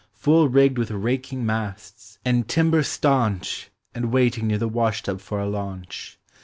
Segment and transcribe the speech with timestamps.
[0.13, 3.69] Full rigged with raking masts, and timbers stanch.
[3.93, 6.17] And waiting near the wash tub for a launch.